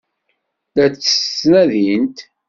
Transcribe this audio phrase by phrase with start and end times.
[0.75, 2.17] La tt-ttnadint?